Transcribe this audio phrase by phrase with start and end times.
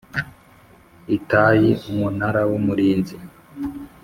[1.15, 3.15] Itayi Umunara w Umurinzi